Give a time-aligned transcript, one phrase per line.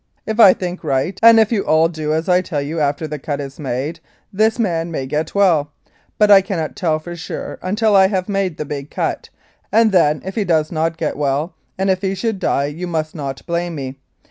[0.25, 3.19] If I think right, and if you all do as I tell you after the
[3.19, 3.99] cut is made,
[4.33, 5.73] this man may get well,
[6.17, 9.29] but I cannot tell for sure until I have made the big cut,
[9.71, 13.13] and then, if he does not get well, and if he should die, you must
[13.13, 13.99] not blame me.